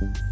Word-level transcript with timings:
Bye. 0.00 0.29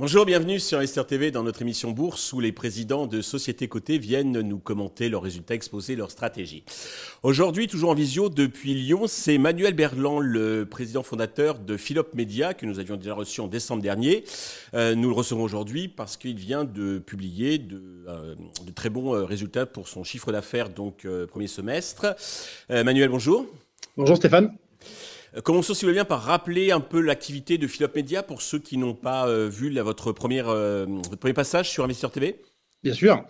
Bonjour, 0.00 0.24
bienvenue 0.24 0.60
sur 0.60 0.80
Esther 0.80 1.04
TV 1.08 1.32
dans 1.32 1.42
notre 1.42 1.60
émission 1.60 1.90
Bourse 1.90 2.32
où 2.32 2.38
les 2.38 2.52
présidents 2.52 3.08
de 3.08 3.20
sociétés 3.20 3.66
cotées 3.66 3.98
viennent 3.98 4.42
nous 4.42 4.60
commenter 4.60 5.08
leurs 5.08 5.22
résultats, 5.22 5.54
exposer 5.54 5.96
leurs 5.96 6.12
stratégies. 6.12 6.62
Aujourd'hui, 7.24 7.66
toujours 7.66 7.90
en 7.90 7.94
visio 7.94 8.28
depuis 8.28 8.74
Lyon, 8.74 9.08
c'est 9.08 9.38
Manuel 9.38 9.74
Berland, 9.74 10.20
le 10.20 10.66
président 10.66 11.02
fondateur 11.02 11.58
de 11.58 11.76
Philop 11.76 12.14
Media 12.14 12.54
que 12.54 12.64
nous 12.64 12.78
avions 12.78 12.94
déjà 12.94 13.12
reçu 13.12 13.40
en 13.40 13.48
décembre 13.48 13.82
dernier. 13.82 14.22
Euh, 14.74 14.94
nous 14.94 15.08
le 15.08 15.14
recevons 15.16 15.42
aujourd'hui 15.42 15.88
parce 15.88 16.16
qu'il 16.16 16.36
vient 16.36 16.62
de 16.62 17.00
publier 17.00 17.58
de, 17.58 17.82
euh, 18.06 18.36
très 18.76 18.90
bons 18.90 19.16
euh, 19.16 19.24
résultats 19.24 19.66
pour 19.66 19.88
son 19.88 20.04
chiffre 20.04 20.30
d'affaires 20.30 20.68
donc 20.68 21.08
premier 21.28 21.48
semestre. 21.48 22.14
Manuel, 22.70 23.08
bonjour. 23.08 23.46
Bonjour 23.96 24.16
Stéphane. 24.16 24.56
Euh, 25.36 25.40
commençons, 25.40 25.74
si 25.74 25.84
vous 25.84 25.88
voulez 25.88 25.98
bien, 25.98 26.04
par 26.04 26.22
rappeler 26.22 26.70
un 26.70 26.80
peu 26.80 27.00
l'activité 27.00 27.58
de 27.58 27.66
Philop 27.66 27.94
Media 27.94 28.22
pour 28.22 28.42
ceux 28.42 28.58
qui 28.58 28.78
n'ont 28.78 28.94
pas 28.94 29.28
euh, 29.28 29.48
vu 29.48 29.72
votre, 29.80 30.12
première, 30.12 30.48
euh, 30.48 30.86
premier 31.20 31.34
passage 31.34 31.70
sur 31.70 31.84
Investisseur 31.84 32.10
TV. 32.10 32.40
Bien 32.82 32.94
sûr. 32.94 33.24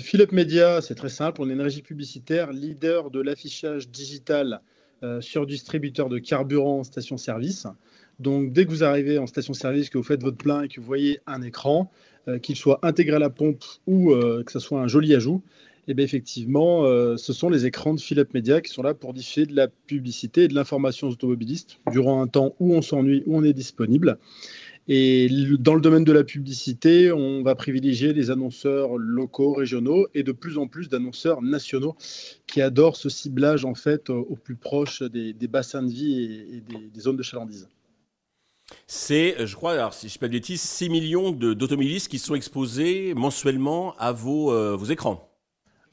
Philop 0.00 0.32
Media, 0.32 0.80
c'est 0.80 0.96
très 0.96 1.08
simple. 1.08 1.40
On 1.40 1.48
est 1.48 1.52
une 1.52 1.60
régie 1.60 1.82
publicitaire, 1.82 2.50
leader 2.50 3.12
de 3.12 3.20
l'affichage 3.20 3.88
digital 3.90 4.60
sur 5.20 5.46
distributeur 5.46 6.08
de 6.08 6.18
carburant 6.18 6.82
station-service. 6.82 7.68
Donc, 8.18 8.52
dès 8.52 8.64
que 8.64 8.70
vous 8.70 8.82
arrivez 8.82 9.18
en 9.18 9.28
station-service, 9.28 9.90
que 9.90 9.98
vous 9.98 10.02
faites 10.04 10.22
votre 10.22 10.36
plein 10.36 10.62
et 10.62 10.68
que 10.68 10.80
vous 10.80 10.86
voyez 10.86 11.20
un 11.28 11.42
écran, 11.42 11.92
qu'il 12.42 12.56
soit 12.56 12.80
intégré 12.82 13.14
à 13.16 13.18
la 13.20 13.30
pompe 13.30 13.62
ou 13.86 14.12
que 14.16 14.50
ce 14.50 14.58
soit 14.58 14.80
un 14.80 14.88
joli 14.88 15.14
ajout, 15.14 15.44
eh 15.90 15.94
bien 15.94 16.04
effectivement, 16.04 16.84
euh, 16.84 17.16
ce 17.16 17.32
sont 17.32 17.48
les 17.48 17.64
écrans 17.64 17.94
de 17.94 18.00
Philips 18.00 18.34
Media 18.34 18.60
qui 18.60 18.70
sont 18.70 18.82
là 18.82 18.92
pour 18.92 19.14
diffuser 19.14 19.46
de 19.46 19.56
la 19.56 19.68
publicité 19.68 20.44
et 20.44 20.48
de 20.48 20.54
l'information 20.54 21.08
aux 21.08 21.12
automobilistes 21.12 21.78
durant 21.90 22.20
un 22.20 22.26
temps 22.26 22.54
où 22.60 22.74
on 22.74 22.82
s'ennuie, 22.82 23.22
où 23.26 23.38
on 23.38 23.42
est 23.42 23.54
disponible. 23.54 24.18
Et 24.86 25.28
dans 25.58 25.74
le 25.74 25.80
domaine 25.80 26.04
de 26.04 26.12
la 26.12 26.24
publicité, 26.24 27.10
on 27.10 27.42
va 27.42 27.54
privilégier 27.54 28.12
les 28.12 28.30
annonceurs 28.30 28.96
locaux, 28.96 29.54
régionaux 29.54 30.08
et 30.14 30.22
de 30.22 30.32
plus 30.32 30.58
en 30.58 30.66
plus 30.66 30.90
d'annonceurs 30.90 31.42
nationaux 31.42 31.96
qui 32.46 32.60
adorent 32.60 32.96
ce 32.96 33.08
ciblage 33.08 33.64
en 33.64 33.74
fait 33.74 34.10
au 34.10 34.36
plus 34.36 34.56
proche 34.56 35.02
des, 35.02 35.34
bassins 35.48 35.82
de 35.82 35.90
vie 35.90 36.22
et, 36.54 36.60
des, 36.60 37.00
zones 37.00 37.16
de 37.16 37.22
chalandise. 37.22 37.68
C'est, 38.86 39.46
je 39.46 39.56
crois, 39.56 39.90
si 39.92 40.08
je 40.08 40.14
ne 40.14 40.18
pas 40.18 40.28
de 40.28 40.32
bêtises, 40.32 40.60
6 40.60 40.90
millions 40.90 41.32
d'automobilistes 41.32 42.08
qui 42.08 42.18
sont 42.18 42.34
exposés 42.34 43.14
mensuellement 43.14 43.94
à 43.98 44.12
vos, 44.12 44.52
euh, 44.52 44.74
vos 44.76 44.86
écrans. 44.86 45.27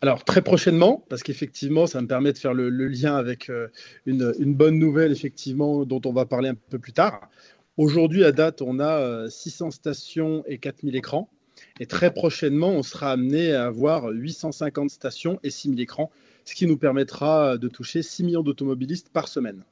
Alors 0.05 0.23
très 0.23 0.43
prochainement, 0.43 1.03
parce 1.09 1.23
qu'effectivement, 1.23 1.87
ça 1.87 1.99
me 1.99 2.05
permet 2.05 2.31
de 2.31 2.37
faire 2.37 2.53
le, 2.53 2.69
lien 2.69 3.15
avec 3.15 3.49
euh, 3.49 3.69
une, 4.05 4.53
bonne 4.53 4.77
nouvelle, 4.77 5.11
effectivement, 5.11 5.83
dont 5.83 5.99
on 6.05 6.13
va 6.13 6.27
parler 6.27 6.49
un 6.49 6.55
peu 6.69 6.77
plus 6.77 6.93
tard. 6.93 7.27
Aujourd'hui, 7.77 8.23
à 8.23 8.31
date, 8.31 8.61
on 8.61 8.79
a 8.79 9.27
600 9.27 9.65
euh, 9.65 9.71
stations 9.71 10.43
et 10.45 10.59
4000 10.59 10.95
écrans. 10.95 11.27
Et 11.79 11.87
très 11.87 12.13
prochainement, 12.13 12.69
on 12.69 12.83
sera 12.83 13.13
amené 13.13 13.53
à 13.53 13.65
avoir 13.65 14.09
850 14.09 14.91
stations 14.91 15.39
et 15.41 15.49
6000 15.49 15.81
écrans, 15.81 16.11
ce 16.43 16.53
qui 16.53 16.67
nous 16.67 16.77
permettra 16.77 17.57
de 17.57 17.67
toucher 17.67 18.03
6 18.03 18.25
millions 18.25 18.43
d'automobilistes 18.43 19.09
par 19.09 19.27
semaine. 19.27 19.63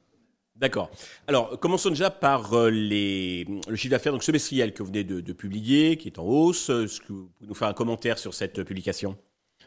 D'accord. 0.56 0.90
Alors, 1.28 1.60
commençons 1.60 1.90
déjà 1.90 2.10
par 2.10 2.54
euh, 2.54 2.70
le 2.72 3.76
chiffre 3.76 3.92
d'affaires 3.92 4.12
donc 4.12 4.24
semestriel 4.24 4.72
que 4.72 4.82
vous 4.82 4.88
venez 4.88 5.04
de, 5.04 5.20
de, 5.20 5.32
publier, 5.32 5.96
qui 5.96 6.08
est 6.08 6.18
en 6.18 6.24
hausse. 6.24 6.70
Est-ce 6.70 7.00
que 7.00 7.12
vous 7.12 7.30
pouvez 7.38 7.48
nous 7.48 7.54
faire 7.54 7.68
un 7.68 7.72
commentaire 7.72 8.18
sur 8.18 8.34
cette 8.34 8.64
publication? 8.64 9.16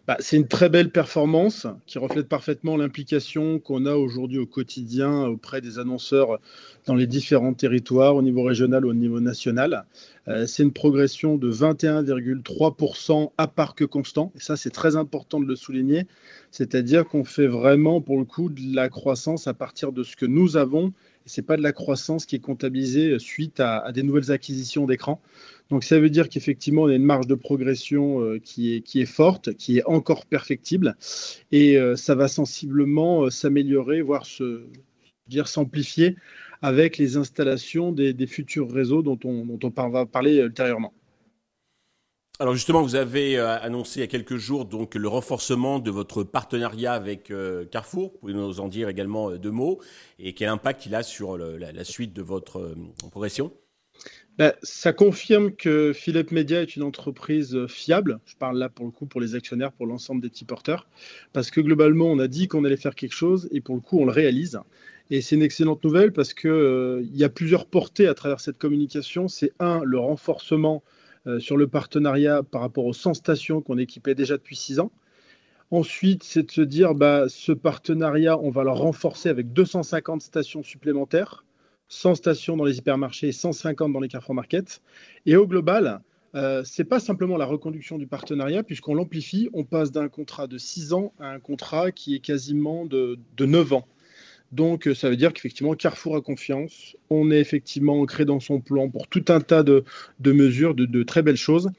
Bah, 0.08 0.16
c'est 0.22 0.38
une 0.38 0.48
très 0.48 0.70
belle 0.70 0.90
performance 0.90 1.68
qui 1.86 2.00
reflète 2.00 2.30
parfaitement 2.30 2.78
l'implication 2.78 3.60
qu'on 3.60 3.86
a 3.86 3.96
aujourd'hui 3.96 4.40
au 4.40 4.46
quotidien 4.46 5.26
auprès 5.26 5.60
des 5.60 5.80
annonceurs 5.80 6.40
dans 6.86 6.96
les 6.96 7.08
différents 7.08 7.54
territoires, 7.54 8.16
au 8.16 8.22
niveau 8.22 8.44
régional 8.44 8.86
ou 8.86 8.92
au 8.92 8.94
niveau 8.94 9.20
national. 9.20 9.86
Euh, 10.30 10.46
c'est 10.46 10.64
une 10.64 10.72
progression 10.72 11.36
de 11.36 11.52
21,3% 11.52 13.32
à 13.38 13.48
parc 13.48 13.86
constant. 13.86 14.32
Et 14.38 14.40
ça, 14.40 14.56
c'est 14.56 14.70
très 14.70 14.96
important 14.96 15.42
de 15.42 15.46
le 15.46 15.58
souligner. 15.58 16.08
C'est-à-dire 16.52 17.06
qu'on 17.06 17.26
fait 17.26 17.48
vraiment, 17.48 18.00
pour 18.00 18.18
le 18.18 18.24
coup, 18.24 18.50
de 18.50 18.62
la 18.74 18.88
croissance 18.88 19.48
à 19.48 19.54
partir 19.54 19.92
de 19.92 20.04
ce 20.04 20.16
que 20.16 20.26
nous 20.26 20.56
avons. 20.56 20.94
Ce 21.26 21.42
n'est 21.42 21.46
pas 21.46 21.58
de 21.58 21.62
la 21.62 21.74
croissance 21.74 22.26
qui 22.26 22.38
est 22.38 22.40
comptabilisée 22.40 23.20
suite 23.20 23.60
à, 23.60 23.80
à 23.80 23.92
des 23.92 24.04
nouvelles 24.04 24.32
acquisitions 24.32 24.86
d'écrans. 24.86 25.20
Donc 25.70 25.84
ça 25.84 26.00
veut 26.00 26.10
dire 26.10 26.30
qu'effectivement, 26.30 26.84
on 26.84 26.88
a 26.88 26.96
une 26.96 27.04
marge 27.04 27.28
de 27.28 27.36
progression 27.36 28.22
euh, 28.22 28.40
qui, 28.40 28.84
est, 28.96 29.06
forte, 29.06 29.54
qui 29.56 29.80
est 29.80 29.86
encore 29.86 30.26
perfectible, 30.26 30.96
et 31.52 31.78
euh, 31.78 31.96
ça 31.96 32.16
va 32.16 32.28
sensiblement 32.28 33.26
euh, 33.26 33.30
s'améliorer, 33.30 34.02
voire 34.02 34.26
s'amplifier 35.46 36.16
avec 36.62 36.98
les 36.98 37.18
installations 37.18 37.92
des, 37.92 38.28
futurs 38.28 38.72
réseaux 38.72 39.02
dont 39.02 39.20
on, 39.26 39.46
dont 39.46 39.74
on 39.78 39.90
va 39.90 40.06
parler 40.06 40.38
ultérieurement. 40.38 40.94
Alors 42.40 42.54
justement, 42.54 42.84
vous 42.84 42.96
avez 42.96 43.38
annoncé 43.40 44.00
il 44.00 44.02
y 44.02 44.04
a 44.04 44.08
quelques 44.08 44.38
jours 44.38 44.66
donc 44.66 44.94
le 44.94 45.08
renforcement 45.08 45.80
de 45.80 45.90
votre 45.90 46.24
partenariat 46.24 46.94
avec 46.94 47.34
Carrefour. 47.72 48.12
Vous 48.14 48.20
pouvez 48.20 48.34
nous 48.34 48.60
en 48.60 48.68
dire 48.68 48.90
également 48.90 49.32
deux 49.32 49.52
mots 49.52 49.80
et 50.20 50.34
quel 50.34 50.50
impact 50.50 50.86
il 50.86 50.94
a 50.94 51.02
sur 51.02 51.36
la, 51.38 51.84
suite 51.84 52.14
de 52.14 52.22
votre 52.22 52.76
progression? 53.10 53.52
Bah, 54.38 54.54
ça 54.62 54.94
confirme 54.94 55.52
que 55.52 55.94
Philippe 55.94 56.32
Media 56.32 56.62
est 56.62 56.76
une 56.76 56.84
entreprise 56.84 57.66
fiable. 57.68 58.20
Je 58.26 58.36
parle 58.36 58.60
là 58.60 58.70
pour 58.70 58.86
le 58.86 58.92
coup 58.92 59.08
pour 59.08 59.20
les 59.20 59.34
actionnaires, 59.34 59.72
pour 59.72 59.88
l'ensemble 59.88 60.22
des 60.22 60.30
petits 60.30 60.46
porteurs. 60.46 60.88
Parce 61.34 61.50
que 61.50 61.60
globalement, 61.60 62.06
on 62.06 62.20
a 62.20 62.28
dit 62.28 62.48
qu'on 62.48 62.64
allait 62.64 62.78
faire 62.78 62.96
quelque 62.96 63.16
chose 63.16 63.48
et 63.52 63.62
pour 63.62 63.76
le 63.76 63.82
coup, 63.82 64.00
on 64.00 64.06
le 64.06 64.12
réalise. 64.12 64.60
Et 65.10 65.22
c'est 65.22 65.36
une 65.36 65.42
excellente 65.42 65.84
nouvelle 65.84 66.12
parce 66.12 66.34
qu'il 66.34 66.50
euh, 66.50 67.02
y 67.14 67.24
a 67.24 67.30
plusieurs 67.30 67.66
portées 67.66 68.08
à 68.08 68.14
travers 68.14 68.40
cette 68.40 68.58
communication. 68.58 69.28
C'est 69.28 69.54
un, 69.60 69.82
le 69.84 69.98
renforcement 69.98 70.84
euh, 71.26 71.40
sur 71.40 71.58
le 71.58 71.68
partenariat 71.68 72.44
par 72.44 72.62
rapport 72.62 72.86
aux 72.86 72.94
100 72.94 73.16
stations 73.16 73.62
qu'on 73.62 73.78
équipait 73.78 74.16
déjà 74.16 74.38
depuis 74.38 74.56
6 74.56 74.80
ans. 74.80 74.92
Ensuite, 75.72 76.24
c'est 76.24 76.44
de 76.44 76.52
se 76.52 76.62
dire, 76.62 76.94
bah, 76.94 77.26
ce 77.28 77.52
partenariat, 77.52 78.38
on 78.40 78.52
va 78.52 78.64
le 78.64 78.70
renforcer 78.70 79.30
avec 79.30 79.52
250 79.52 80.22
stations 80.22 80.64
supplémentaires 80.64 81.44
100 81.90 82.16
stations 82.16 82.58
dans 82.58 82.66
les 82.66 82.78
hypermarchés, 82.78 83.32
150 83.32 83.94
dans 83.94 84.00
les 84.00 84.08
Carrefour 84.08 84.36
Market. 84.36 84.82
Et 85.26 85.36
au 85.36 85.48
global, 85.48 86.02
euh, 86.36 86.64
ce 86.64 86.82
n'est 86.82 86.88
pas 86.88 87.00
simplement 87.00 87.38
la 87.38 87.46
reconduction 87.46 87.98
du 87.98 88.08
partenariat, 88.08 88.64
puisqu'on 88.64 88.94
l'amplifie, 88.94 89.50
on 89.54 89.64
passe 89.64 89.92
d'un 89.92 90.10
contrat 90.10 90.48
de 90.48 90.58
6 90.58 90.94
ans 90.94 91.14
à 91.20 91.30
un 91.30 91.40
contrat 91.40 91.92
qui 91.92 92.16
est 92.16 92.20
quasiment 92.20 92.86
de, 92.86 93.18
de 93.38 93.46
9 93.46 93.74
ans. 93.74 93.88
Donc, 94.52 94.88
euh, 94.88 94.96
ça 94.96 95.10
veut 95.10 95.18
dire 95.18 95.34
qu'effectivement, 95.34 95.74
Carrefour 95.74 96.16
a 96.16 96.22
confiance. 96.22 96.96
On 97.10 97.32
est 97.32 97.40
effectivement 97.40 98.00
ancré 98.00 98.26
dans 98.26 98.40
son 98.40 98.62
plan 98.62 98.90
pour 98.90 99.08
tout 99.08 99.26
un 99.30 99.42
tas 99.42 99.64
de, 99.64 99.84
mesures, 100.26 100.74
de, 100.74 101.04
très 101.04 101.22
belles 101.22 101.38
choses, 101.38 101.72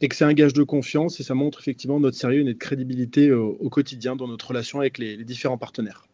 et 0.00 0.08
que 0.08 0.16
c'est 0.16 0.24
un 0.24 0.34
gage 0.34 0.52
de 0.52 0.62
confiance 0.62 1.20
et 1.20 1.22
ça 1.22 1.34
montre 1.34 1.60
effectivement 1.60 2.00
notre 2.00 2.16
sérieux 2.16 2.40
et 2.40 2.44
notre 2.44 2.58
crédibilité 2.58 3.28
euh, 3.28 3.38
au, 3.38 3.68
quotidien 3.68 4.16
dans 4.16 4.28
notre 4.28 4.48
relation 4.48 4.80
avec 4.80 4.98
les 4.98 5.24
différents 5.24 5.58
partenaires. 5.58 6.09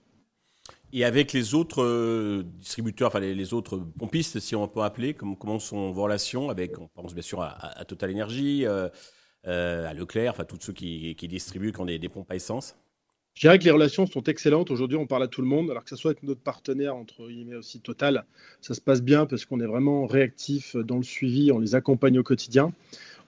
Et 0.92 1.04
avec 1.04 1.32
les 1.32 1.54
autres 1.54 1.82
euh, 1.82 2.44
distributeurs, 2.58 3.08
enfin 3.08 3.20
les, 3.20 3.54
autres 3.54 3.78
pompistes, 3.98 4.38
si 4.38 4.54
on 4.54 4.68
peut 4.68 4.82
appeler, 4.82 5.14
comment, 5.14 5.58
sont 5.58 5.90
vos 5.90 6.02
relations 6.02 6.48
avec, 6.48 6.78
on 6.78 6.88
pense 6.88 7.12
bien 7.12 7.22
sûr 7.22 7.42
à, 7.42 7.84
Total 7.86 8.10
Energy, 8.10 8.64
euh, 8.64 8.88
euh, 9.46 9.88
à 9.88 9.94
Leclerc, 9.94 10.32
enfin 10.32 10.44
tous 10.44 10.58
ceux 10.60 10.72
qui, 10.72 11.14
distribuent 11.14 11.72
quand 11.72 11.84
des, 11.84 11.98
des 11.98 12.08
pompes 12.08 12.30
à 12.30 12.36
essence? 12.36 12.76
Je 13.34 13.42
dirais 13.42 13.58
que 13.58 13.64
les 13.64 13.70
relations 13.70 14.06
sont 14.06 14.22
excellentes. 14.22 14.70
Aujourd'hui, 14.70 14.96
on 14.96 15.06
parle 15.06 15.24
à 15.24 15.28
tout 15.28 15.42
le 15.42 15.46
monde, 15.46 15.70
alors 15.70 15.84
que 15.84 15.90
ce 15.90 15.96
soit 15.96 16.12
avec 16.12 16.22
notre 16.22 16.40
partenaire, 16.40 16.96
entre 16.96 17.28
guillemets 17.28 17.56
aussi 17.56 17.80
Total, 17.80 18.24
ça 18.62 18.72
se 18.72 18.80
passe 18.80 19.02
bien 19.02 19.26
parce 19.26 19.44
qu'on 19.44 19.60
est 19.60 19.66
vraiment 19.66 20.06
réactif 20.06 20.74
dans 20.74 20.96
le 20.96 21.02
suivi, 21.02 21.52
on 21.52 21.58
les 21.58 21.74
accompagne 21.74 22.18
au 22.18 22.22
quotidien. 22.22 22.72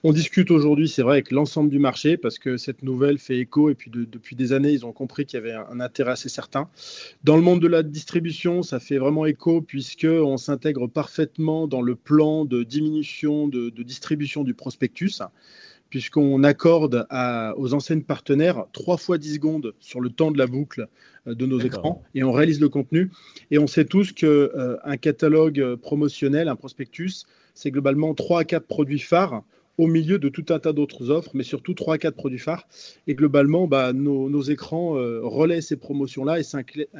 On 0.01 0.13
discute 0.13 0.49
aujourd'hui, 0.49 0.87
c'est 0.87 1.01
vrai, 1.01 1.15
avec 1.15 1.29
l'ensemble 1.29 1.69
du 1.69 1.77
marché 1.77 2.15
parce 2.15 2.39
que 2.39 2.55
cette 2.55 2.83
nouvelle 2.83 3.17
fait 3.17 3.37
écho 3.37 3.69
et 3.69 3.75
puis 3.75 3.91
depuis 3.91 4.37
des 4.37 4.53
années, 4.53 4.71
ils 4.71 4.85
ont 4.85 4.93
compris 4.93 5.25
qu'il 5.25 5.37
y 5.37 5.41
avait 5.41 5.51
un, 5.51 5.81
intérêt 5.81 6.11
assez 6.11 6.29
certain. 6.29 6.69
Dans 7.25 7.35
le 7.35 7.41
monde 7.41 7.61
de 7.61 7.67
la 7.67 7.83
distribution, 7.83 8.63
ça 8.63 8.79
fait 8.79 8.97
vraiment 8.97 9.25
écho 9.25 9.61
puisque 9.61 10.07
on 10.09 10.37
s'intègre 10.37 10.87
parfaitement 10.87 11.67
dans 11.67 11.81
le 11.81 11.95
plan 11.95 12.45
de 12.45 12.63
diminution 12.63 13.49
de, 13.49 13.69
distribution 13.83 14.45
du 14.45 14.53
prospectus 14.53 15.21
puisqu'on 15.89 16.43
accorde 16.43 17.05
aux 17.57 17.73
enseignes 17.73 18.03
partenaires 18.03 18.67
trois 18.71 18.95
fois 18.95 19.17
10 19.17 19.33
secondes 19.33 19.73
sur 19.81 19.99
le 19.99 20.11
temps 20.11 20.31
de 20.31 20.37
la 20.37 20.47
boucle 20.47 20.87
euh, 21.27 21.35
de 21.35 21.45
nos 21.45 21.59
écrans 21.59 22.03
et 22.15 22.23
on 22.23 22.31
réalise 22.31 22.61
le 22.61 22.69
contenu. 22.69 23.11
Et 23.51 23.57
on 23.57 23.67
sait 23.67 23.85
tous 23.85 24.13
qu'un 24.13 24.27
euh, 24.27 24.77
catalogue 25.01 25.75
promotionnel, 25.77 26.47
un 26.47 26.55
prospectus, 26.55 27.25
c'est 27.53 27.71
globalement 27.71 28.13
3 28.13 28.41
à 28.41 28.43
4 28.45 28.65
produits 28.65 28.99
phares 28.99 29.43
au 29.79 29.87
milieu 29.87 30.19
de 30.19 30.27
tout 30.27 30.45
un 30.49 30.59
tas 30.59 30.73
d'autres 30.73 31.09
offres, 31.09 31.31
mais 31.33 31.43
surtout 31.43 31.73
3 31.73 31.95
à 31.95 31.97
4 31.97 32.13
produits 32.13 32.37
phares. 32.37 32.67
Et 33.07 33.15
globalement, 33.15 33.65
bah, 33.65 33.93
nos, 33.93 34.41
écrans 34.41 34.97
euh, 34.97 35.21
relaient 35.23 35.61
ces 35.61 35.77
promotions-là 35.77 36.37
et 36.41 36.43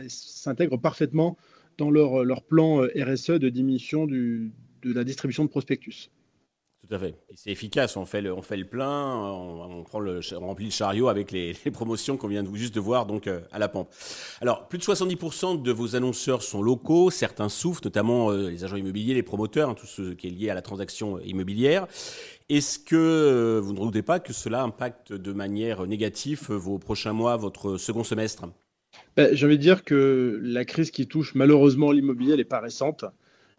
s'intègrent 0.08 0.80
parfaitement 0.80 1.38
dans 1.78 1.92
leur, 1.92 2.42
plan 2.42 2.82
euh, 2.82 2.88
RSE 2.96 3.32
de 3.32 3.50
diminution 3.50 4.08
de 4.08 4.50
la 4.86 5.04
distribution 5.04 5.44
de 5.44 5.50
prospectus. 5.50 6.10
Tout. 6.90 6.98
C'est 7.36 7.52
efficace. 7.52 7.98
On 7.98 8.06
fait 8.06 8.22
le, 8.22 8.64
plein, 8.64 9.16
on, 9.16 9.84
remplit 9.84 10.66
le 10.66 10.72
chariot 10.72 11.08
avec 11.08 11.32
les, 11.32 11.54
promotions 11.74 12.18
qu'on 12.18 12.28
vient 12.28 12.42
de, 12.42 12.56
juste 12.56 12.74
de 12.74 12.80
voir 12.80 13.06
donc 13.06 13.28
euh, 13.28 13.42
à 13.52 13.60
la 13.60 13.68
pompe. 13.68 13.90
Alors, 14.42 14.68
plus 14.68 14.80
de 14.80 14.84
70% 14.84 15.62
de 15.62 15.72
vos 15.72 15.96
annonceurs 15.96 16.42
sont 16.42 16.64
locaux. 16.64 17.12
Certains 17.12 17.50
souffrent, 17.50 17.82
notamment 17.84 18.32
euh, 18.32 18.50
les 18.50 18.64
agents 18.64 18.76
immobiliers, 18.76 19.14
les 19.14 19.24
promoteurs, 19.24 19.70
hein, 19.70 19.76
tout 19.76 19.86
ce 19.86 20.14
qui 20.14 20.28
est 20.28 20.32
lié 20.32 20.50
à 20.50 20.56
la 20.56 20.64
transaction 20.64 21.20
immobilière. 21.20 21.86
Est-ce 22.50 22.80
que 22.80 22.96
euh, 22.96 23.60
vous 23.62 23.74
ne 23.74 23.80
doutez 23.80 24.02
pas 24.02 24.20
que 24.20 24.34
cela 24.34 24.64
impacte 24.64 25.14
de 25.14 25.32
manière 25.32 25.86
négative 25.86 26.52
vos 26.52 26.80
prochains 26.80 27.14
mois, 27.14 27.38
votre 27.38 27.78
second 27.78 28.04
semestre? 28.04 28.48
Ben, 29.16 29.36
J'ai 29.36 29.46
envie 29.46 29.58
de 29.58 29.62
dire 29.62 29.84
que 29.84 30.40
la 30.42 30.66
crise 30.66 30.90
qui 30.90 31.06
touche 31.06 31.36
malheureusement 31.36 31.92
l'immobilier, 31.92 32.36
n'est 32.36 32.44
pas 32.46 32.60
récente. 32.60 33.06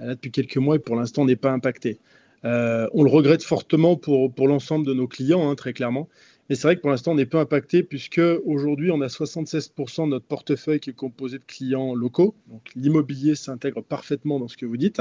Elle 0.01 0.11
a 0.11 0.15
depuis 0.15 0.33
quelques 0.33 0.57
mois 0.57 0.77
et 0.77 0.79
pour 0.81 0.97
l'instant 0.97 1.25
n'est 1.25 1.37
pas 1.37 1.53
impactée. 1.53 2.01
Euh, 2.45 2.89
on 2.93 3.03
le 3.03 3.11
regrette 3.11 3.43
fortement 3.43 3.97
pour, 3.97 4.33
l'ensemble 4.47 4.87
de 4.87 4.95
nos 4.95 5.07
clients, 5.07 5.51
hein, 5.51 5.55
très 5.55 5.73
clairement. 5.73 6.09
Mais 6.49 6.57
c'est 6.57 6.67
vrai 6.67 6.75
que 6.75 6.81
pour 6.81 6.91
l'instant, 6.91 7.13
on 7.13 7.19
est 7.19 7.27
peu 7.27 7.39
impacté 7.39 7.85
puisque 7.85 8.21
aujourd'hui, 8.45 8.91
on 8.91 9.01
a 9.03 9.07
76% 9.07 10.07
de 10.07 10.11
notre 10.11 10.27
portefeuille 10.27 10.81
qui 10.81 10.91
est 10.91 10.95
composé 10.95 11.39
de 11.39 11.45
clients 11.47 11.95
locaux. 11.95 12.35
Donc 12.49 12.63
l'immobilier 12.75 13.37
s'intègre 13.37 13.83
parfaitement 13.83 14.41
dans 14.41 14.49
ce 14.49 14.57
que 14.57 14.67
vous 14.67 14.77
dites. 14.77 15.01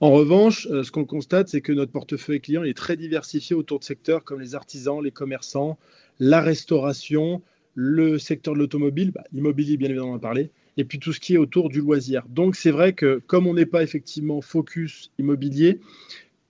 En 0.00 0.10
revanche, 0.10 0.66
euh, 0.72 0.82
ce 0.82 0.90
qu'on 0.90 1.04
constate, 1.04 1.48
c'est 1.48 1.60
que 1.60 1.72
notre 1.72 1.92
portefeuille 1.92 2.40
client 2.40 2.64
est 2.64 2.76
très 2.76 2.96
diversifié 2.96 3.54
autour 3.54 3.78
de 3.78 3.84
secteurs 3.84 4.24
comme 4.24 4.40
les 4.40 4.56
artisans, 4.56 5.00
les 5.00 5.12
commerçants, 5.12 5.78
la 6.18 6.40
restauration, 6.40 7.42
le 7.74 8.18
secteur 8.18 8.54
de 8.54 8.58
l'automobile, 8.58 9.12
bah, 9.12 9.22
l'immobilier 9.32 9.76
bien 9.76 9.88
évidemment 9.88 10.10
on 10.10 10.14
en 10.14 10.16
a 10.16 10.20
parlé, 10.20 10.50
et 10.76 10.84
puis 10.84 10.98
tout 10.98 11.12
ce 11.12 11.20
qui 11.20 11.34
est 11.34 11.38
autour 11.38 11.68
du 11.68 11.80
loisir. 11.80 12.24
Donc 12.28 12.56
c'est 12.56 12.70
vrai 12.70 12.92
que 12.92 13.22
comme 13.26 13.46
on 13.46 13.54
n'est 13.54 13.66
pas 13.66 13.82
effectivement 13.82 14.40
focus 14.40 15.10
immobilier, 15.18 15.80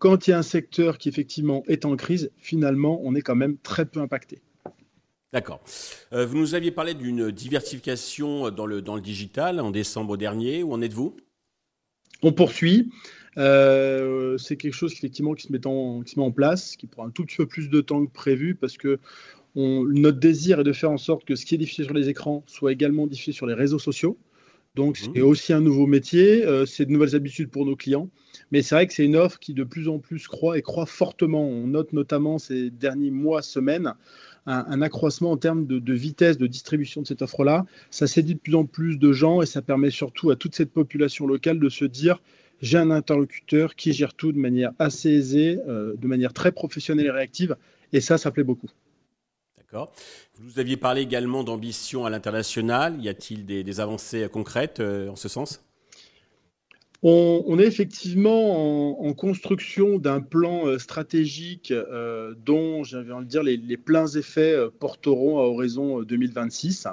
quand 0.03 0.27
il 0.27 0.31
y 0.31 0.33
a 0.33 0.39
un 0.39 0.43
secteur 0.43 0.99
qui 0.99 1.09
effectivement 1.09 1.63
est 1.69 1.85
en 1.85 1.95
crise, 1.95 2.33
finalement, 2.37 3.01
on 3.05 3.15
est 3.15 3.21
quand 3.21 3.37
même 3.37 3.57
très 3.59 3.87
peu 3.87 4.01
impacté. 4.01 4.43
D'accord. 5.33 5.63
Euh, 6.13 6.27
vous 6.27 6.39
nous 6.39 6.57
aviez 6.57 6.73
parlé 6.73 6.95
d'une 6.95 7.31
diversification 7.31 8.51
dans 8.51 8.67
le, 8.67 8.83
dans 8.83 8.97
le 8.97 9.01
digital 9.01 9.61
en 9.61 9.71
décembre 9.71 10.17
dernier. 10.17 10.65
Où 10.65 10.73
en 10.73 10.83
êtes-vous? 10.83 11.15
On 12.21 12.33
poursuit. 12.33 12.91
Euh, 13.39 14.37
c'est 14.39 14.57
quelque 14.57 14.75
chose 14.75 14.93
effectivement 14.93 15.35
qui 15.35 15.47
se, 15.47 15.53
met 15.53 15.65
en, 15.69 16.03
qui 16.03 16.15
se 16.15 16.19
met 16.19 16.27
en 16.27 16.33
place, 16.33 16.75
qui 16.77 16.89
prend 16.89 17.07
un 17.07 17.11
tout 17.11 17.25
petit 17.25 17.37
peu 17.37 17.47
plus 17.47 17.71
de 17.71 17.81
temps 17.81 18.05
que 18.05 18.11
prévu 18.11 18.57
parce 18.57 18.77
que 18.77 18.99
notre 19.55 20.19
désir 20.19 20.59
est 20.59 20.65
de 20.65 20.73
faire 20.73 20.91
en 20.91 20.99
sorte 20.99 21.25
que 21.25 21.37
ce 21.37 21.47
qui 21.47 21.55
est 21.55 21.59
diffusé 21.59 21.85
sur 21.85 21.95
les 21.95 22.09
écrans 22.09 22.43
soit 22.49 22.73
également 22.73 23.07
diffusé 23.07 23.31
sur 23.31 23.47
les 23.47 23.55
réseaux 23.55 23.79
sociaux. 23.79 24.19
Donc 24.75 24.99
mmh. 24.99 25.13
c'est 25.15 25.21
aussi 25.21 25.53
un 25.53 25.61
nouveau 25.61 25.87
métier, 25.87 26.47
euh, 26.47 26.65
c'est 26.65 26.87
de 26.87 26.91
nouvelles 26.91 27.15
habitudes 27.15 27.51
pour 27.51 27.67
nos 27.67 27.77
clients. 27.77 28.09
Mais 28.51 28.63
c'est 28.63 28.75
vrai 28.75 28.87
que 28.87 28.95
c'est 28.95 29.05
une 29.05 29.17
offre 29.17 29.39
qui 29.39 29.53
de 29.53 29.65
plus 29.65 29.89
en 29.89 29.99
plus 29.99 30.27
croît 30.29 30.57
et 30.57 30.63
croît 30.63 30.87
fortement. 30.87 31.47
On 31.47 31.67
note 31.67 31.93
notamment 31.93 32.39
ces 32.39 32.71
derniers 32.71 33.11
mois, 33.11 33.43
semaines, 33.43 33.95
un, 34.47 34.83
accroissement 34.83 35.31
en 35.31 35.37
termes 35.37 35.67
de, 35.67 35.93
vitesse 35.93 36.39
de 36.39 36.47
distribution 36.47 37.03
de 37.03 37.07
cette 37.07 37.23
offre-là. 37.23 37.67
Ça 37.91 38.07
séduit 38.07 38.35
de 38.35 38.41
plus 38.41 38.55
en 38.55 38.65
plus 38.65 38.99
de 38.99 39.13
gens 39.13 39.43
et 39.43 39.47
ça 39.47 39.63
permet 39.63 39.91
surtout 39.91 40.31
à 40.31 40.37
toute 40.37 40.55
cette 40.55 40.73
population 40.73 41.27
locale 41.27 41.59
de 41.61 41.69
se 41.69 41.85
dire 41.85 42.21
j'ai 42.61 42.79
un 42.79 42.91
interlocuteur 42.91 43.75
qui 43.75 43.93
gère 43.93 44.15
tout 44.15 44.33
de 44.33 44.39
manière 44.39 44.73
assez 44.79 45.11
aisée, 45.11 45.59
euh, 45.69 45.95
de 45.97 46.07
manière 46.07 46.33
très 46.33 46.53
professionnelle 46.53 47.07
et 47.07 47.11
réactive. 47.11 47.57
Et 47.93 48.01
ça, 48.01 48.19
ça 48.19 48.31
plaît 48.31 48.45
beaucoup. 48.45 48.69
Vous 49.73 50.45
nous 50.45 50.59
aviez 50.59 50.77
parlé 50.77 51.03
également 51.03 51.45
d'ambition 51.45 52.05
à 52.05 52.11
l'international. 52.11 53.03
Y 53.03 53.09
a-t-il 53.09 53.47
des, 53.47 53.81
avancées 53.81 54.29
concrètes 54.31 54.81
euh, 54.81 55.09
en 55.09 55.17
ce 55.17 55.29
sens? 55.29 55.65
On, 57.05 57.59
est 57.59 57.67
effectivement 57.67 59.05
en, 59.05 59.13
construction 59.13 59.99
d'un 59.99 60.21
plan 60.21 60.69
euh, 60.69 60.79
stratégique 60.79 61.73
euh, 61.73 62.33
dont, 62.45 62.85
j'avais 62.85 63.13
envie 63.13 63.27
de 63.27 63.31
dire, 63.31 63.43
les, 63.43 63.77
pleins 63.77 64.07
effets 64.07 64.57
porteront 64.79 65.39
à 65.39 65.43
horizon 65.43 66.03
2026. 66.03 66.87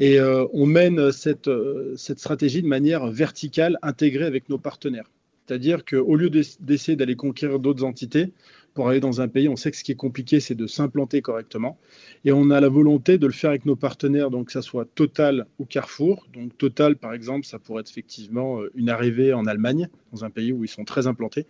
Et 0.00 0.20
on 0.20 0.66
mène 0.66 1.10
cette, 1.10 1.50
stratégie 1.96 2.62
de 2.62 2.68
manière 2.68 3.08
verticale, 3.08 3.78
intégrée 3.82 4.26
avec 4.26 4.48
nos 4.48 4.58
partenaires. 4.58 5.10
C'est-à-dire 5.46 5.84
qu'au 5.84 6.14
lieu 6.14 6.30
d'essayer 6.30 6.96
d'aller 6.96 7.16
conquérir 7.16 7.58
d'autres 7.58 7.82
entités, 7.82 8.32
pour 8.78 8.88
aller 8.88 9.00
dans 9.00 9.20
un 9.20 9.26
pays, 9.26 9.48
on 9.48 9.56
sait 9.56 9.72
que 9.72 9.76
ce 9.76 9.82
qui 9.82 9.90
est 9.90 9.96
compliqué, 9.96 10.38
c'est 10.38 10.54
de 10.54 10.68
s'implanter 10.68 11.20
correctement. 11.20 11.80
Et 12.24 12.30
on 12.30 12.48
a 12.50 12.60
la 12.60 12.68
volonté 12.68 13.18
de 13.18 13.26
le 13.26 13.32
faire 13.32 13.50
avec 13.50 13.66
nos 13.66 13.74
partenaires, 13.74 14.30
donc 14.30 14.46
que 14.46 14.52
ce 14.52 14.60
soit 14.60 14.84
Total 14.84 15.46
ou 15.58 15.64
Carrefour. 15.64 16.28
Donc 16.32 16.56
Total, 16.56 16.94
par 16.94 17.12
exemple, 17.12 17.44
ça 17.44 17.58
pourrait 17.58 17.80
être 17.80 17.90
effectivement 17.90 18.60
euh, 18.60 18.70
une 18.76 18.88
arrivée 18.88 19.32
en 19.32 19.46
Allemagne, 19.46 19.88
dans 20.12 20.24
un 20.24 20.30
pays 20.30 20.52
où 20.52 20.62
ils 20.62 20.68
sont 20.68 20.84
très 20.84 21.08
implantés. 21.08 21.44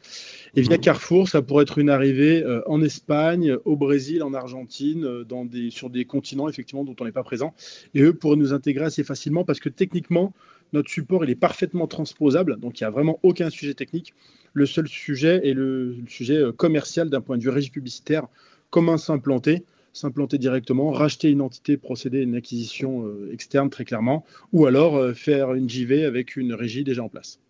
Et 0.56 0.62
via 0.62 0.78
mmh. 0.78 0.80
Carrefour, 0.80 1.28
ça 1.28 1.42
pourrait 1.42 1.64
être 1.64 1.76
une 1.76 1.90
arrivée 1.90 2.42
euh, 2.42 2.62
en 2.64 2.80
Espagne, 2.80 3.58
au 3.66 3.76
Brésil, 3.76 4.22
en 4.22 4.32
Argentine, 4.32 5.04
euh, 5.04 5.24
dans 5.24 5.44
des, 5.44 5.68
sur 5.68 5.90
des 5.90 6.06
continents 6.06 6.48
effectivement 6.48 6.82
dont 6.82 6.96
on 6.98 7.04
n'est 7.04 7.12
pas 7.12 7.24
présent. 7.24 7.52
Et 7.92 8.00
eux 8.00 8.14
pourraient 8.14 8.36
nous 8.36 8.54
intégrer 8.54 8.86
assez 8.86 9.04
facilement 9.04 9.44
parce 9.44 9.60
que 9.60 9.68
techniquement, 9.68 10.32
notre 10.72 10.88
support 10.88 11.26
il 11.26 11.30
est 11.30 11.34
parfaitement 11.34 11.86
transposable, 11.86 12.58
donc 12.58 12.80
il 12.80 12.84
n'y 12.84 12.86
a 12.86 12.90
vraiment 12.90 13.18
aucun 13.22 13.50
sujet 13.50 13.74
technique. 13.74 14.14
Le 14.52 14.66
seul 14.66 14.88
sujet 14.88 15.40
est 15.44 15.54
le, 15.54 15.96
sujet 16.08 16.36
euh, 16.36 16.52
commercial 16.52 17.10
d'un 17.10 17.20
point 17.20 17.38
de 17.38 17.42
vue 17.42 17.48
régie 17.48 17.70
publicitaire. 17.70 18.26
Comment 18.70 18.96
s'implanter? 18.96 19.64
S'implanter 19.92 20.38
directement, 20.38 20.90
racheter 20.90 21.30
une 21.30 21.40
entité, 21.40 21.76
procéder 21.76 22.20
à 22.20 22.22
une 22.22 22.36
acquisition 22.36 23.06
euh, 23.06 23.32
externe 23.32 23.70
très 23.70 23.84
clairement, 23.84 24.24
ou 24.52 24.66
alors 24.66 24.96
euh, 24.96 25.14
faire 25.14 25.54
une 25.54 25.68
JV 25.68 26.04
avec 26.04 26.36
une 26.36 26.52
régie 26.52 26.84
déjà 26.84 27.02
en 27.02 27.08
place. 27.08 27.40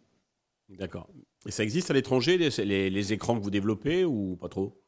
D'accord. 0.79 1.09
Et 1.47 1.51
ça 1.51 1.63
existe 1.63 1.91
à 1.91 1.95
l'étranger, 1.95 2.37
les, 2.39 3.13
écrans 3.13 3.39
que 3.39 3.43
vous 3.43 3.51
développez 3.51 4.05
ou 4.05 4.37
pas 4.37 4.49
trop? 4.49 4.81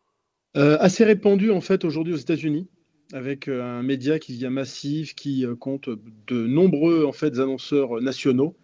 Assez 0.54 1.04
répandu 1.04 1.52
en 1.52 1.60
fait 1.60 1.84
aujourd'hui 1.84 2.12
aux 2.12 2.18
États-Unis 2.18 2.66
avec 3.12 3.46
un 3.46 3.82
média 3.82 4.18
qui 4.18 4.34
vient 4.34 4.50
massif, 4.50 5.14
qui 5.14 5.46
compte 5.60 5.88
de 5.88 6.46
nombreux 6.46 7.04
en 7.04 7.12
fait 7.12 7.38
annonceurs 7.38 8.00
nationaux 8.00 8.56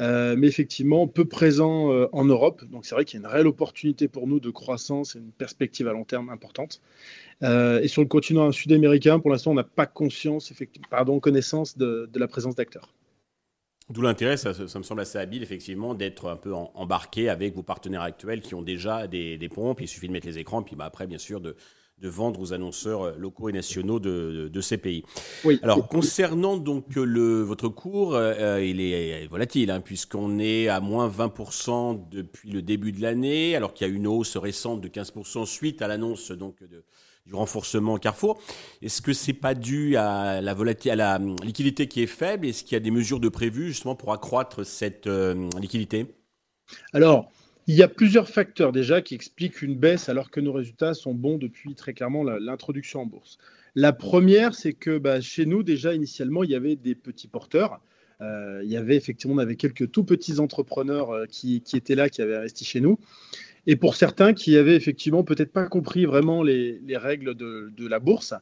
euh, 0.00 0.36
mais 0.38 0.46
effectivement 0.46 1.06
peu 1.06 1.26
présent 1.26 1.92
euh, 1.92 2.08
en 2.12 2.24
Europe. 2.24 2.64
Donc 2.70 2.86
c'est 2.86 2.94
vrai 2.94 3.04
qu'il 3.04 3.20
y 3.20 3.22
a 3.22 3.26
une 3.26 3.32
réelle 3.32 3.46
opportunité 3.46 4.08
pour 4.08 4.26
nous 4.26 4.40
de 4.40 4.50
croissance 4.50 5.16
et 5.16 5.18
une 5.18 5.32
perspective 5.32 5.86
à 5.86 5.92
long 5.92 6.04
terme 6.04 6.30
importante. 6.30 6.80
Euh, 7.42 7.80
et 7.80 7.88
sur 7.88 8.00
le 8.00 8.08
continent 8.08 8.50
sud-américain, 8.52 9.18
pour 9.18 9.30
l'instant, 9.30 9.50
on 9.50 9.54
n'a 9.54 9.64
pas 9.64 9.86
conscience, 9.86 10.52
pardon, 10.90 11.20
connaissance 11.20 11.76
de, 11.76 12.08
la 12.14 12.28
présence 12.28 12.54
d'acteurs. 12.54 12.94
D'où 13.90 14.00
l'intérêt, 14.00 14.38
ça, 14.38 14.52
me 14.52 14.82
semble 14.82 15.00
assez 15.02 15.18
habile, 15.18 15.42
effectivement, 15.42 15.94
d'être 15.94 16.30
un 16.30 16.36
peu 16.36 16.54
embarqué 16.54 17.28
avec 17.28 17.54
vos 17.54 17.62
partenaires 17.62 18.02
actuels 18.02 18.40
qui 18.40 18.54
ont 18.54 18.62
déjà 18.62 19.06
des, 19.06 19.36
des 19.36 19.48
pompes. 19.48 19.80
Il 19.82 19.88
suffit 19.88 20.06
de 20.06 20.12
mettre 20.12 20.26
les 20.26 20.38
écrans, 20.38 20.62
puis 20.62 20.76
bah, 20.76 20.86
après, 20.86 21.06
bien 21.06 21.18
sûr, 21.18 21.40
de, 21.40 21.56
de 22.02 22.08
vendre 22.08 22.40
aux 22.40 22.52
annonceurs 22.52 23.02
euh, 23.02 23.12
locaux 23.16 23.48
et 23.48 23.52
nationaux 23.52 23.98
de, 24.00 24.60
ces 24.60 24.76
pays. 24.76 25.04
Oui. 25.44 25.58
Alors 25.62 25.88
concernant 25.88 26.56
donc 26.56 26.94
le, 26.94 27.42
votre 27.42 27.68
cours, 27.68 28.14
euh, 28.14 28.62
il 28.62 28.80
est 28.80 29.26
volatile 29.28 29.70
hein, 29.70 29.80
puisqu'on 29.80 30.38
est 30.38 30.68
à 30.68 30.80
moins 30.80 31.08
20% 31.08 32.08
depuis 32.10 32.50
le 32.50 32.60
début 32.60 32.92
de 32.92 33.00
l'année, 33.00 33.56
alors 33.56 33.72
qu'il 33.72 33.86
y 33.86 33.90
a 33.90 33.92
une 33.92 34.06
hausse 34.06 34.36
récente 34.36 34.80
de 34.80 34.88
15% 34.88 35.46
suite 35.46 35.80
à 35.80 35.88
l'annonce 35.88 36.32
donc 36.32 36.56
du 37.26 37.34
renforcement 37.34 37.98
Carrefour. 37.98 38.40
Est-ce 38.82 39.00
que 39.00 39.12
c'est 39.12 39.32
pas 39.32 39.54
dû 39.54 39.96
à 39.96 40.40
la 40.40 40.54
volatilité, 40.54 40.90
à 40.90 40.96
la 40.96 41.16
hum, 41.16 41.36
liquidité 41.42 41.86
qui 41.86 42.02
est 42.02 42.06
faible? 42.06 42.46
Est-ce 42.46 42.64
qu'il 42.64 42.72
y 42.72 42.76
a 42.76 42.80
des 42.80 42.90
mesures 42.90 43.20
de 43.20 43.28
prévues 43.28 43.68
justement 43.68 43.94
pour 43.94 44.12
accroître 44.12 44.64
cette 44.64 45.06
euh, 45.06 45.48
liquidité? 45.60 46.06
Alors, 46.92 47.30
il 47.66 47.74
y 47.74 47.82
a 47.82 47.88
plusieurs 47.88 48.28
facteurs 48.28 48.72
déjà 48.72 49.02
qui 49.02 49.14
expliquent 49.14 49.62
une 49.62 49.76
baisse 49.76 50.08
alors 50.08 50.30
que 50.30 50.40
nos 50.40 50.52
résultats 50.52 50.94
sont 50.94 51.14
bons 51.14 51.38
depuis 51.38 51.74
très 51.74 51.94
clairement 51.94 52.24
l'introduction 52.24 53.02
en 53.02 53.06
bourse. 53.06 53.38
La 53.74 53.92
première, 53.92 54.54
c'est 54.54 54.72
que 54.72 54.98
bah, 54.98 55.20
chez 55.20 55.46
nous, 55.46 55.62
déjà 55.62 55.94
initialement, 55.94 56.44
il 56.44 56.50
y 56.50 56.54
avait 56.54 56.76
des 56.76 56.94
petits 56.94 57.28
porteurs. 57.28 57.80
Euh, 58.20 58.60
il 58.64 58.70
y 58.70 58.76
avait 58.76 58.96
effectivement, 58.96 59.34
on 59.34 59.38
avait 59.38 59.56
quelques 59.56 59.90
tout 59.90 60.04
petits 60.04 60.38
entrepreneurs 60.38 61.10
euh, 61.10 61.26
qui, 61.26 61.62
étaient 61.72 61.94
là, 61.94 62.08
qui 62.08 62.20
avaient 62.20 62.36
investi 62.36 62.64
chez 62.64 62.80
nous. 62.80 62.98
Et 63.66 63.76
pour 63.76 63.94
certains 63.94 64.34
qui 64.34 64.56
avaient 64.56 64.76
effectivement 64.76 65.22
peut-être 65.24 65.52
pas 65.52 65.66
compris 65.66 66.04
vraiment 66.04 66.42
les, 66.42 66.80
règles 66.96 67.34
de, 67.34 67.86
la 67.86 68.00
bourse 68.00 68.34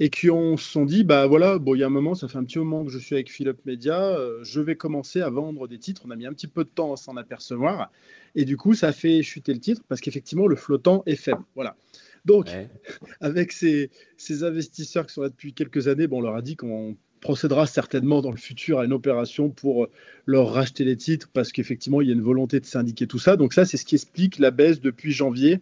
et 0.00 0.10
qui 0.10 0.30
ont 0.30 0.56
se 0.56 0.70
sont 0.70 0.84
dit 0.84 1.04
bah 1.04 1.26
voilà 1.26 1.58
bon 1.58 1.74
il 1.74 1.78
y 1.78 1.82
a 1.84 1.86
un 1.86 1.90
moment 1.90 2.14
ça 2.14 2.26
fait 2.26 2.38
un 2.38 2.44
petit 2.44 2.58
moment 2.58 2.84
que 2.84 2.90
je 2.90 2.98
suis 2.98 3.14
avec 3.14 3.30
Philippe 3.30 3.64
Media 3.64 4.00
euh, 4.00 4.40
je 4.42 4.60
vais 4.60 4.76
commencer 4.76 5.20
à 5.20 5.30
vendre 5.30 5.68
des 5.68 5.78
titres. 5.78 6.02
On 6.04 6.10
a 6.10 6.16
mis 6.16 6.26
un 6.26 6.32
petit 6.32 6.48
peu 6.48 6.64
de 6.64 6.68
temps 6.68 6.92
à 6.92 6.96
s'en 6.96 7.16
apercevoir. 7.16 7.90
Et 8.34 8.44
du 8.44 8.56
coup 8.56 8.74
ça 8.74 8.88
a 8.88 8.92
fait 8.92 9.22
chuter 9.22 9.52
le 9.52 9.60
titre 9.60 9.82
parce 9.88 10.00
qu'effectivement 10.00 10.46
le 10.46 10.56
flottant 10.56 11.02
est 11.06 11.16
faible. 11.16 11.42
Voilà. 11.54 11.76
Donc 12.24 12.50
avec 13.20 13.52
ces, 13.52 13.90
ces, 14.16 14.42
investisseurs 14.42 15.06
qui 15.06 15.14
sont 15.14 15.22
là 15.22 15.28
depuis 15.28 15.52
quelques 15.52 15.86
années 15.86 16.06
bon 16.06 16.18
on 16.18 16.22
leur 16.22 16.36
a 16.36 16.42
dit 16.42 16.56
qu'on 16.56 16.96
procédera 17.20 17.66
certainement 17.66 18.20
dans 18.20 18.32
le 18.32 18.36
futur 18.36 18.80
à 18.80 18.84
une 18.84 18.92
opération 18.92 19.48
pour 19.48 19.88
leur 20.26 20.52
racheter 20.52 20.84
les 20.84 20.96
titres 20.96 21.30
parce 21.32 21.52
qu'effectivement 21.52 22.00
il 22.00 22.08
y 22.08 22.10
a 22.10 22.14
une 22.14 22.20
volonté 22.20 22.58
de 22.58 22.66
syndiquer 22.66 23.06
tout 23.06 23.20
ça. 23.20 23.36
Donc 23.36 23.54
ça 23.54 23.64
c'est 23.64 23.76
ce 23.76 23.84
qui 23.84 23.94
explique 23.94 24.40
la 24.40 24.50
baisse 24.50 24.80
depuis 24.80 25.12
janvier 25.12 25.60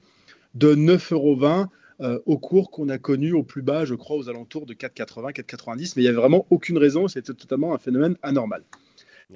de 0.55 0.75
9,20 0.75 1.15
euros 1.15 1.73
euh, 2.03 2.19
au 2.27 2.37
cours 2.37 2.71
qu'on 2.71 2.89
a 2.89 2.99
connu 2.99 3.33
au 3.33 3.43
plus 3.43 3.63
bas, 3.63 3.85
je 3.85 3.95
crois, 3.95 4.17
aux 4.17 4.29
alentours 4.29 4.67
de 4.67 4.75
4,80, 4.75 5.33
4,90. 5.33 5.95
Mais 5.97 6.03
il 6.03 6.05
n'y 6.05 6.09
avait 6.09 6.17
vraiment 6.17 6.47
aucune 6.51 6.79
raison, 6.79 7.09
c'était 7.09 7.33
totalement 7.33 7.75
un 7.75 7.79
phénomène 7.79 8.17
anormal. 8.23 8.65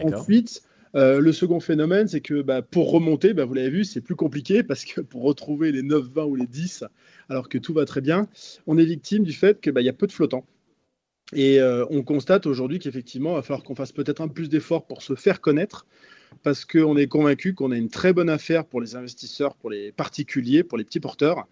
Ensuite, 0.00 0.62
le 0.94 1.30
second 1.32 1.60
phénomène, 1.60 2.08
c'est 2.08 2.20
que 2.20 2.42
bah, 2.42 2.62
pour 2.62 2.90
remonter, 2.90 3.34
bah, 3.34 3.44
vous 3.44 3.54
l'avez 3.54 3.70
vu, 3.70 3.84
c'est 3.84 4.00
plus 4.00 4.16
compliqué 4.16 4.62
parce 4.64 4.84
que 4.84 5.00
pour 5.00 5.22
retrouver 5.22 5.72
les 5.72 5.82
9, 5.82 6.04
20 6.04 6.24
ou 6.24 6.34
les 6.34 6.46
10, 6.46 6.84
alors 7.28 7.48
que 7.48 7.58
tout 7.58 7.72
va 7.72 7.84
très 7.84 8.00
bien, 8.00 8.28
on 8.66 8.76
est 8.78 8.84
victime 8.84 9.22
du 9.22 9.32
fait 9.32 9.60
qu'il 9.60 9.72
bah, 9.72 9.80
y 9.80 9.88
a 9.88 9.92
peu 9.92 10.06
de 10.06 10.12
flottants. 10.12 10.44
Et 11.32 11.60
on 11.90 12.02
constate 12.02 12.46
aujourd'hui 12.46 12.78
qu'effectivement, 12.78 13.32
il 13.32 13.36
va 13.36 13.42
falloir 13.42 13.64
qu'on 13.64 13.74
fasse 13.74 13.92
peut-être 13.92 14.20
un 14.20 14.28
peu 14.28 14.34
plus 14.34 14.48
d'efforts 14.48 14.86
pour 14.86 15.02
se 15.02 15.14
faire 15.14 15.40
connaître, 15.40 15.86
parce 16.42 16.64
qu'on 16.64 16.96
est 16.96 17.06
convaincu 17.06 17.54
qu'on 17.54 17.72
a 17.72 17.76
une 17.76 17.90
très 17.90 18.12
bonne 18.12 18.28
affaire 18.28 18.64
pour 18.64 18.80
les 18.80 18.96
investisseurs, 18.96 19.56
pour 19.56 19.70
les 19.70 19.92
particuliers, 19.92 20.62
pour 20.62 20.78
les 20.78 20.84
petits 20.84 21.00
porteurs, 21.00 21.46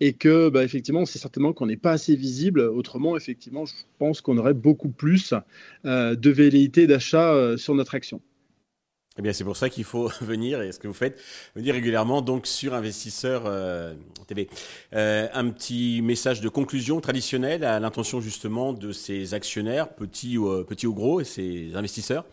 et 0.00 0.12
que 0.12 0.48
bah, 0.48 0.64
effectivement, 0.64 1.06
c'est 1.06 1.18
certainement 1.18 1.52
qu'on 1.52 1.66
n'est 1.66 1.76
pas 1.76 1.92
assez 1.92 2.14
visible. 2.14 2.60
Autrement, 2.60 3.16
effectivement, 3.16 3.66
je 3.66 3.74
pense 3.98 4.20
qu'on 4.20 4.38
aurait 4.38 4.54
beaucoup 4.54 4.90
plus 4.90 5.34
euh, 5.84 6.14
de 6.14 6.30
velléité 6.30 6.86
d'achat 6.86 7.32
euh, 7.32 7.56
sur 7.56 7.74
notre 7.74 7.94
action. 7.94 8.20
Eh 9.18 9.22
bien, 9.22 9.32
c'est 9.32 9.42
pour 9.42 9.56
ça 9.56 9.68
qu'il 9.68 9.82
faut 9.82 10.08
venir, 10.20 10.62
et 10.62 10.70
ce 10.70 10.78
que 10.78 10.86
vous 10.86 10.94
faites, 10.94 11.20
venir 11.56 11.74
régulièrement 11.74 12.22
donc 12.22 12.46
sur 12.46 12.74
Investisseur 12.74 13.42
euh, 13.46 13.94
TV. 14.28 14.48
un 14.92 15.50
petit 15.50 16.00
message 16.02 16.40
de 16.40 16.48
conclusion 16.48 17.00
traditionnel 17.00 17.64
à 17.64 17.80
l'intention 17.80 18.20
justement 18.20 18.72
de 18.72 18.92
ces 18.92 19.34
actionnaires, 19.34 19.88
petits 19.88 20.38
ou, 20.38 20.64
petits 20.64 20.86
ou 20.86 20.94
gros, 20.94 21.20
et 21.20 21.24
ces 21.24 21.74
investisseurs? 21.74 22.24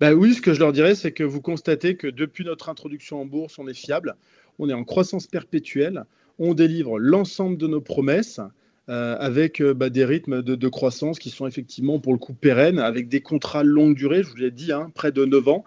Bah 0.00 0.12
oui, 0.12 0.34
ce 0.34 0.42
que 0.42 0.52
je 0.52 0.60
leur 0.60 0.72
dirais, 0.72 0.94
c'est 0.94 1.12
que 1.12 1.24
vous 1.24 1.40
constatez 1.40 1.96
que 1.96 2.06
depuis 2.06 2.44
notre 2.44 2.68
introduction 2.68 3.20
en 3.20 3.24
bourse, 3.24 3.58
on 3.58 3.66
est 3.66 3.74
fiable, 3.74 4.14
on 4.58 4.68
est 4.68 4.74
en 4.74 4.84
croissance 4.84 5.26
perpétuelle, 5.26 6.04
on 6.38 6.54
délivre 6.54 6.98
l'ensemble 6.98 7.56
de 7.56 7.66
nos 7.66 7.80
promesses. 7.80 8.40
Euh, 8.88 9.16
avec 9.20 9.60
euh, 9.60 9.74
bah, 9.74 9.90
des 9.90 10.06
rythmes 10.06 10.40
de, 10.40 10.68
croissance 10.68 11.18
qui 11.18 11.28
sont 11.28 11.46
effectivement 11.46 11.98
pour 11.98 12.14
le 12.14 12.18
coup 12.18 12.32
pérennes, 12.32 12.78
avec 12.78 13.08
des 13.08 13.20
contrats 13.20 13.62
longue 13.62 13.94
durée, 13.94 14.22
je 14.22 14.30
vous 14.30 14.36
l'ai 14.36 14.50
dit, 14.50 14.72
hein, 14.72 14.90
près 14.94 15.12
de 15.12 15.26
9 15.26 15.46
ans. 15.48 15.64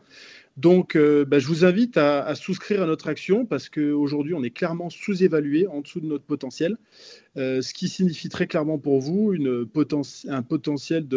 Donc, 0.57 0.95
euh, 0.95 1.23
bah, 1.23 1.37
je 1.37 1.45
vous 1.45 1.63
invite 1.63 1.97
à, 1.97 2.33
souscrire 2.33 2.81
à 2.81 2.87
notre 2.87 3.07
action 3.09 3.45
parce 3.45 3.69
qu'aujourd'hui, 3.69 4.33
on 4.33 4.41
est 4.41 4.49
clairement 4.49 4.89
sous-évalué 4.89 5.67
en 5.67 5.81
dessous 5.81 5.99
de 5.99 6.07
notre 6.07 6.23
potentiel, 6.23 6.77
ce 7.35 7.73
qui 7.73 7.87
signifie 7.87 8.27
très 8.27 8.47
clairement 8.47 8.79
pour 8.79 8.99
vous 8.99 9.33
un 10.27 10.41
potentiel 10.41 11.07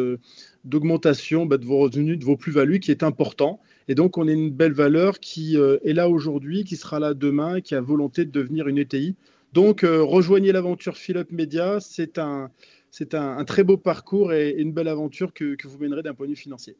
d'augmentation 0.64 1.46
bah, 1.46 1.56
de 1.56 1.64
vos 1.64 1.78
revenus, 1.78 2.18
de 2.18 2.24
vos 2.24 2.36
plus-values 2.36 2.80
qui 2.80 2.90
est 2.90 3.02
important. 3.02 3.60
Et 3.88 3.94
donc, 3.94 4.18
on 4.18 4.28
est 4.28 4.34
une 4.34 4.50
belle 4.50 4.72
valeur 4.72 5.20
qui 5.20 5.56
est 5.56 5.92
là 5.94 6.08
aujourd'hui, 6.10 6.64
qui 6.64 6.76
sera 6.76 7.00
là 7.00 7.14
demain, 7.14 7.62
qui 7.62 7.74
a 7.74 7.80
volonté 7.80 8.26
de 8.26 8.30
devenir 8.30 8.68
une 8.68 8.78
ETI 8.78 9.16
donc, 9.54 9.84
euh, 9.84 10.02
rejoignez 10.02 10.50
l'aventure 10.50 10.96
Philip 10.96 11.30
Media. 11.30 11.78
C'est 11.78 12.18
un, 12.18 12.50
c'est 12.90 13.14
un, 13.14 13.44
très 13.44 13.62
beau 13.62 13.76
parcours 13.76 14.32
et, 14.32 14.50
une 14.50 14.72
belle 14.72 14.88
aventure 14.88 15.32
que, 15.32 15.56
vous 15.64 15.78
mènerez 15.78 16.02
d'un 16.02 16.12
point 16.12 16.26
de 16.26 16.32
vue 16.32 16.36
financier. 16.36 16.76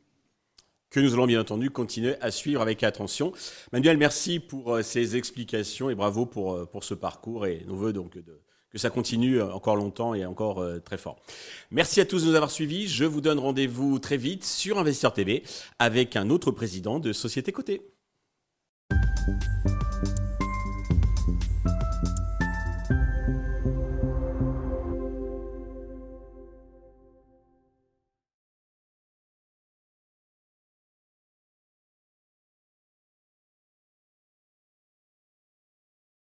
Que 0.91 0.99
nous 0.99 1.15
allons 1.15 1.29
bien 1.29 1.41
entendu 1.41 1.71
continuer 1.71 2.17
à 2.21 2.33
suivre 2.33 2.61
avec 2.61 2.83
attention. 2.83 3.33
Manuel, 3.73 3.97
merci 3.97 4.41
pour 4.41 4.75
euh, 4.75 4.83
ces 4.83 5.15
explications 5.15 5.89
et 5.89 5.95
bravo 5.95 6.27
pour, 6.27 6.53
euh, 6.53 6.67
pour 6.67 6.83
ce 6.83 6.95
parcours 6.95 7.47
et 7.47 7.63
nous 7.69 7.77
voeux 7.77 7.93
donc 7.93 8.19
que 8.71 8.79
ça 8.79 8.91
continue 8.91 9.41
encore 9.41 9.77
longtemps 9.77 10.15
et 10.15 10.27
encore 10.27 10.67
très 10.85 10.99
fort. 10.99 11.23
Merci 11.71 12.01
à 12.01 12.05
tous 12.05 12.25
de 12.25 12.31
nous 12.31 12.35
avoir 12.35 12.51
suivis. 12.51 12.89
Je 12.89 13.05
vous 13.05 13.21
donne 13.21 13.39
rendez-vous 13.39 14.01
très 14.01 14.17
vite 14.17 14.45
sur 14.45 14.81
Investisseur 14.81 15.13
TV 15.13 15.45
avec 15.79 16.17
un 16.17 16.29
autre 16.29 16.51
président 16.51 16.99
de 16.99 17.13
Société 17.13 17.53
Côté. 17.53 17.83